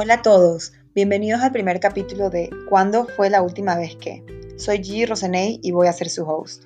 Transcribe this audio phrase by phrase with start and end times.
[0.00, 4.22] Hola a todos, bienvenidos al primer capítulo de ¿Cuándo fue la última vez que?
[4.56, 5.08] Soy G.
[5.08, 6.62] Roseney y voy a ser su host.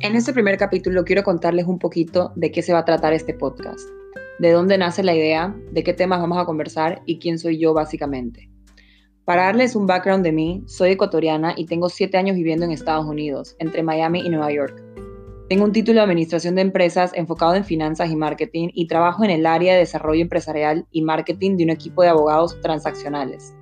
[0.00, 3.32] En este primer capítulo quiero contarles un poquito de qué se va a tratar este
[3.32, 3.88] podcast,
[4.38, 7.72] de dónde nace la idea, de qué temas vamos a conversar y quién soy yo
[7.72, 8.50] básicamente.
[9.24, 13.06] Para darles un background de mí, soy ecuatoriana y tengo 7 años viviendo en Estados
[13.06, 14.91] Unidos, entre Miami y Nueva York.
[15.52, 19.28] Tengo un título de Administración de Empresas enfocado en finanzas y marketing y trabajo en
[19.28, 23.54] el área de desarrollo empresarial y marketing de un equipo de abogados transaccionales.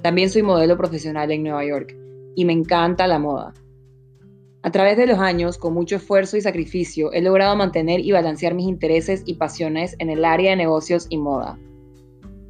[0.00, 1.94] También soy modelo profesional en Nueva York
[2.34, 3.52] y me encanta la moda.
[4.62, 8.54] A través de los años, con mucho esfuerzo y sacrificio, he logrado mantener y balancear
[8.54, 11.58] mis intereses y pasiones en el área de negocios y moda.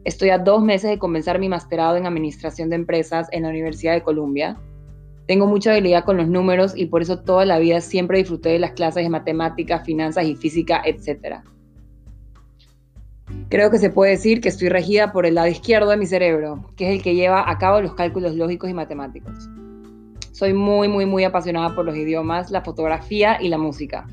[0.05, 3.95] Estoy a dos meses de comenzar mi masterado en Administración de Empresas en la Universidad
[3.95, 4.61] de Columbia
[5.31, 8.59] tengo mucha habilidad con los números y por eso toda la vida siempre disfruté de
[8.59, 11.36] las clases de matemáticas, finanzas y física, etc.
[13.48, 16.69] Creo que se puede decir que estoy regida por el lado izquierdo de mi cerebro,
[16.75, 19.48] que es el que lleva a cabo los cálculos lógicos y matemáticos.
[20.33, 24.08] Soy muy, muy, muy apasionada por los idiomas, la fotografía y la música.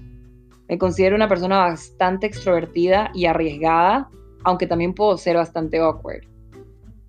[0.70, 4.08] Me considero una persona bastante extrovertida y arriesgada,
[4.44, 6.37] aunque también puedo ser bastante awkward.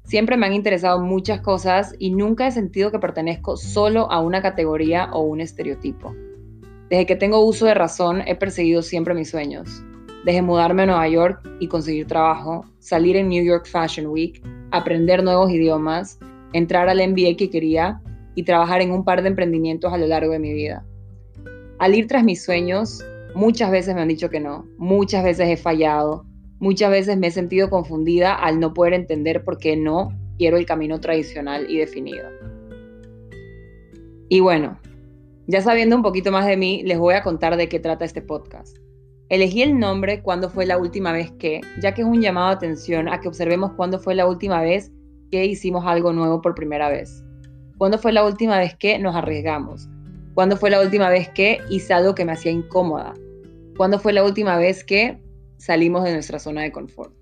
[0.09, 4.41] Siempre me han interesado muchas cosas y nunca he sentido que pertenezco solo a una
[4.41, 6.14] categoría o un estereotipo.
[6.89, 9.84] Desde que tengo uso de razón he perseguido siempre mis sueños.
[10.25, 15.23] Desde mudarme a Nueva York y conseguir trabajo, salir en New York Fashion Week, aprender
[15.23, 16.19] nuevos idiomas,
[16.55, 18.01] entrar al MBA que quería
[18.34, 20.86] y trabajar en un par de emprendimientos a lo largo de mi vida.
[21.81, 25.59] Al ir tras mis sueños, muchas veces me han dicho que no, muchas veces he
[25.59, 26.25] fallado,
[26.61, 30.67] Muchas veces me he sentido confundida al no poder entender por qué no quiero el
[30.67, 32.28] camino tradicional y definido.
[34.29, 34.79] Y bueno,
[35.46, 38.23] ya sabiendo un poquito más de mí, les voy a contar de qué trata este
[38.23, 38.77] podcast.
[39.29, 42.57] Elegí el nombre cuando fue la última vez que, ya que es un llamado de
[42.57, 44.90] atención a que observemos cuándo fue la última vez
[45.30, 47.23] que hicimos algo nuevo por primera vez.
[47.77, 49.89] ¿Cuándo fue la última vez que nos arriesgamos?
[50.35, 53.14] ¿Cuándo fue la última vez que hice algo que me hacía incómoda?
[53.77, 55.19] ¿Cuándo fue la última vez que
[55.58, 57.14] salimos de nuestra zona de confort.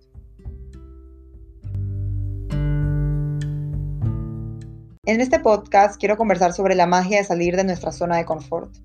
[5.05, 8.77] En este podcast quiero conversar sobre la magia de salir de nuestra zona de confort.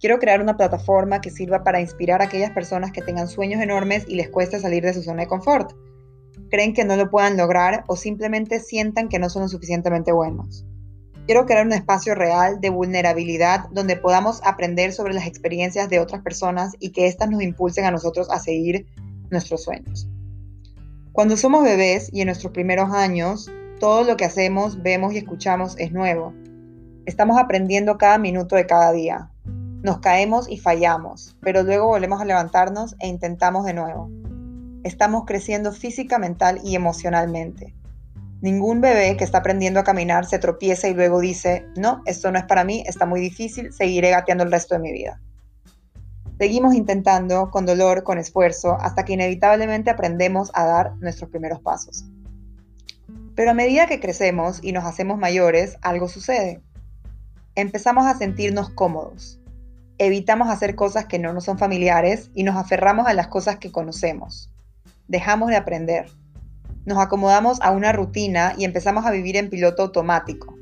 [0.00, 4.06] Quiero crear una plataforma que sirva para inspirar a aquellas personas que tengan sueños enormes
[4.08, 5.72] y les cueste salir de su zona de confort.
[6.50, 10.64] Creen que no lo puedan lograr o simplemente sientan que no son lo suficientemente buenos.
[11.26, 16.22] Quiero crear un espacio real de vulnerabilidad donde podamos aprender sobre las experiencias de otras
[16.22, 18.86] personas y que éstas nos impulsen a nosotros a seguir
[19.30, 20.08] nuestros sueños.
[21.12, 25.76] Cuando somos bebés y en nuestros primeros años, todo lo que hacemos, vemos y escuchamos
[25.78, 26.32] es nuevo.
[27.06, 29.30] Estamos aprendiendo cada minuto de cada día.
[29.82, 34.10] Nos caemos y fallamos, pero luego volvemos a levantarnos e intentamos de nuevo.
[34.84, 37.74] Estamos creciendo física, mental y emocionalmente.
[38.40, 42.38] Ningún bebé que está aprendiendo a caminar se tropieza y luego dice, no, esto no
[42.38, 45.20] es para mí, está muy difícil, seguiré gateando el resto de mi vida.
[46.38, 52.06] Seguimos intentando, con dolor, con esfuerzo, hasta que inevitablemente aprendemos a dar nuestros primeros pasos.
[53.34, 56.62] Pero a medida que crecemos y nos hacemos mayores, algo sucede.
[57.56, 59.38] Empezamos a sentirnos cómodos.
[59.98, 63.70] Evitamos hacer cosas que no nos son familiares y nos aferramos a las cosas que
[63.70, 64.50] conocemos.
[65.08, 66.06] Dejamos de aprender
[66.84, 70.54] nos acomodamos a una rutina y empezamos a vivir en piloto automático.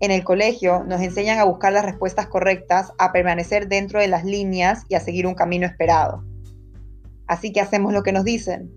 [0.00, 4.24] En el colegio nos enseñan a buscar las respuestas correctas, a permanecer dentro de las
[4.24, 6.24] líneas y a seguir un camino esperado.
[7.26, 8.70] Así que hacemos lo que nos dicen.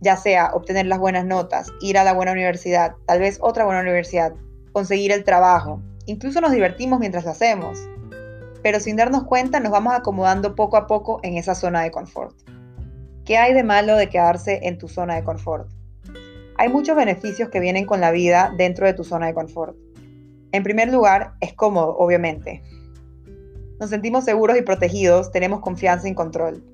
[0.00, 3.82] Ya sea obtener las buenas notas, ir a la buena universidad, tal vez otra buena
[3.82, 4.34] universidad,
[4.72, 5.80] conseguir el trabajo.
[6.06, 7.78] Incluso nos divertimos mientras lo hacemos.
[8.62, 12.36] Pero sin darnos cuenta nos vamos acomodando poco a poco en esa zona de confort.
[13.30, 15.70] ¿Qué hay de malo de quedarse en tu zona de confort?
[16.56, 19.76] Hay muchos beneficios que vienen con la vida dentro de tu zona de confort.
[20.50, 22.60] En primer lugar, es cómodo, obviamente.
[23.78, 26.64] Nos sentimos seguros y protegidos, tenemos confianza y control.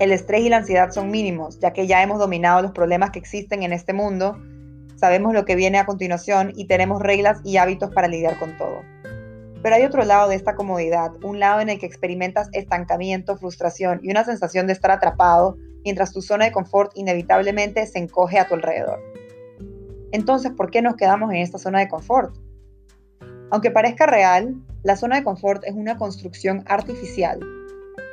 [0.00, 3.20] El estrés y la ansiedad son mínimos, ya que ya hemos dominado los problemas que
[3.20, 4.36] existen en este mundo,
[4.96, 8.82] sabemos lo que viene a continuación y tenemos reglas y hábitos para lidiar con todo.
[9.64, 13.98] Pero hay otro lado de esta comodidad, un lado en el que experimentas estancamiento, frustración
[14.02, 18.46] y una sensación de estar atrapado mientras tu zona de confort inevitablemente se encoge a
[18.46, 19.00] tu alrededor.
[20.12, 22.36] Entonces, ¿por qué nos quedamos en esta zona de confort?
[23.50, 27.40] Aunque parezca real, la zona de confort es una construcción artificial,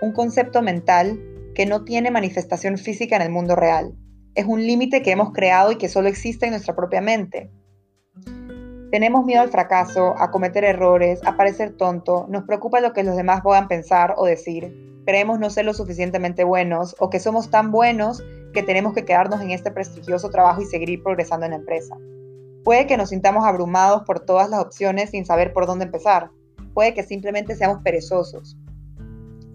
[0.02, 1.20] un concepto mental
[1.54, 3.94] que no tiene manifestación física en el mundo real.
[4.36, 7.52] Es un límite que hemos creado y que solo existe en nuestra propia mente.
[8.92, 13.16] Tenemos miedo al fracaso, a cometer errores, a parecer tonto, nos preocupa lo que los
[13.16, 17.72] demás puedan pensar o decir, creemos no ser lo suficientemente buenos o que somos tan
[17.72, 18.22] buenos
[18.54, 21.96] que tenemos que quedarnos en este prestigioso trabajo y seguir progresando en la empresa.
[22.66, 26.30] Puede que nos sintamos abrumados por todas las opciones sin saber por dónde empezar.
[26.74, 28.58] Puede que simplemente seamos perezosos,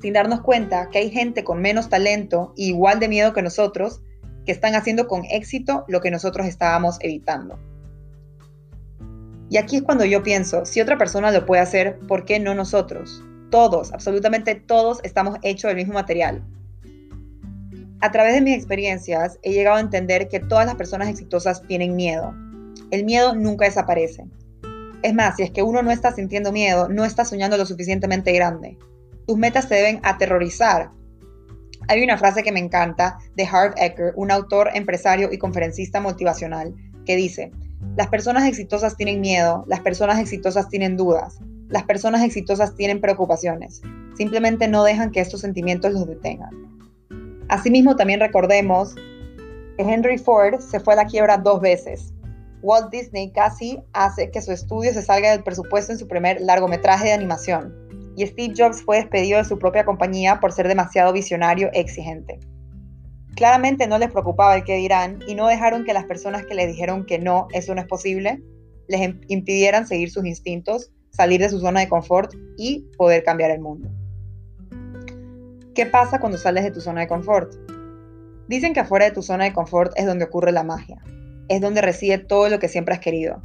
[0.01, 4.01] sin darnos cuenta que hay gente con menos talento y igual de miedo que nosotros
[4.47, 7.59] que están haciendo con éxito lo que nosotros estábamos evitando.
[9.49, 12.55] Y aquí es cuando yo pienso, si otra persona lo puede hacer, ¿por qué no
[12.55, 13.23] nosotros?
[13.51, 16.43] Todos, absolutamente todos estamos hechos del mismo material.
[18.01, 21.97] A través de mis experiencias he llegado a entender que todas las personas exitosas tienen
[21.97, 22.35] miedo.
[22.91, 24.25] El miedo nunca desaparece.
[25.03, 28.33] Es más, si es que uno no está sintiendo miedo, no está soñando lo suficientemente
[28.33, 28.77] grande.
[29.27, 30.91] Tus metas te deben aterrorizar.
[31.89, 36.75] Hay una frase que me encanta de Harv Eker, un autor, empresario y conferencista motivacional,
[37.05, 37.53] que dice,
[37.97, 41.39] las personas exitosas tienen miedo, las personas exitosas tienen dudas,
[41.69, 43.83] las personas exitosas tienen preocupaciones.
[44.17, 46.51] Simplemente no dejan que estos sentimientos los detengan.
[47.49, 48.95] Asimismo, también recordemos
[49.77, 52.13] que Henry Ford se fue a la quiebra dos veces.
[52.63, 57.07] Walt Disney casi hace que su estudio se salga del presupuesto en su primer largometraje
[57.07, 57.75] de animación.
[58.17, 62.41] Y Steve Jobs fue despedido de su propia compañía por ser demasiado visionario e exigente.
[63.37, 66.69] Claramente no les preocupaba el que dirán y no dejaron que las personas que les
[66.69, 68.43] dijeron que no, eso no es posible,
[68.89, 73.61] les impidieran seguir sus instintos, salir de su zona de confort y poder cambiar el
[73.61, 73.91] mundo.
[75.75, 77.53] ¿Qué pasa cuando sales de tu zona de confort?
[78.49, 81.03] Dicen que afuera de tu zona de confort es donde ocurre la magia,
[81.49, 83.43] es donde reside todo lo que siempre has querido.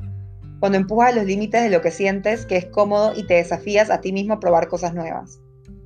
[0.61, 3.99] Cuando empujas los límites de lo que sientes, que es cómodo y te desafías a
[3.99, 5.41] ti mismo a probar cosas nuevas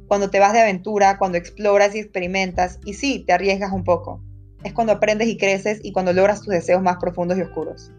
[0.08, 4.22] cuando te vas de aventura, cuando exploras y experimentas, y sí, te arriesgas un poco.
[4.64, 7.92] Es cuando aprendes y creces y cuando logras tus deseos más profundos y oscuros.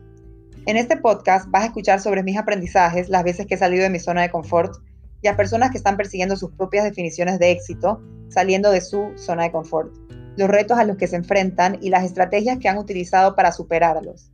[0.67, 3.91] En este podcast vas a escuchar sobre mis aprendizajes, las veces que he salido de
[3.91, 4.77] mi zona de confort
[5.23, 9.45] y a personas que están persiguiendo sus propias definiciones de éxito, saliendo de su zona
[9.45, 9.95] de confort,
[10.37, 14.33] los retos a los que se enfrentan y las estrategias que han utilizado para superarlos.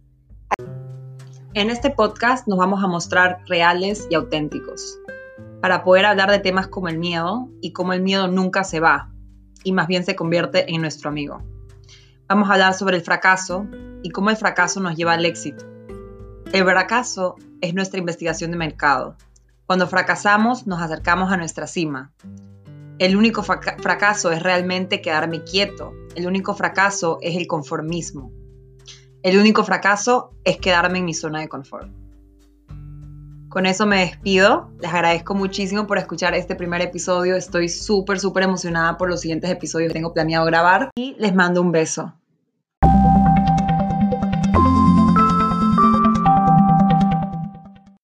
[1.54, 5.01] En este podcast nos vamos a mostrar reales y auténticos
[5.62, 9.12] para poder hablar de temas como el miedo y cómo el miedo nunca se va
[9.62, 11.40] y más bien se convierte en nuestro amigo.
[12.28, 13.68] Vamos a hablar sobre el fracaso
[14.02, 15.64] y cómo el fracaso nos lleva al éxito.
[16.52, 19.16] El fracaso es nuestra investigación de mercado.
[19.64, 22.12] Cuando fracasamos nos acercamos a nuestra cima.
[22.98, 25.92] El único fracaso es realmente quedarme quieto.
[26.16, 28.32] El único fracaso es el conformismo.
[29.22, 32.01] El único fracaso es quedarme en mi zona de confort.
[33.52, 34.70] Con eso me despido.
[34.80, 37.36] Les agradezco muchísimo por escuchar este primer episodio.
[37.36, 41.60] Estoy súper, súper emocionada por los siguientes episodios que tengo planeado grabar y les mando
[41.60, 42.14] un beso.